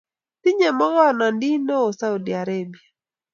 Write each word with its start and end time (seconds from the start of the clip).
Tinye 0.41 0.69
magornondit 0.79 1.61
neo 1.67 1.87
Saudi 1.99 2.31
Arabia 2.41 2.81